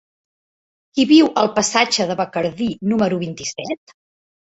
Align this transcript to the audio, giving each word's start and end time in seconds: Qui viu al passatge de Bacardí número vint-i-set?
Qui 0.95 1.03
viu 1.09 1.27
al 1.41 1.49
passatge 1.59 2.07
de 2.11 2.15
Bacardí 2.21 2.71
número 2.93 3.21
vint-i-set? 3.25 3.95